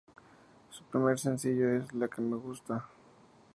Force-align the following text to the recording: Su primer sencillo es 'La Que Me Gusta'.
Su 0.71 0.83
primer 0.85 1.19
sencillo 1.19 1.75
es 1.77 1.93
'La 1.93 2.07
Que 2.07 2.21
Me 2.23 2.35
Gusta'. 2.35 2.87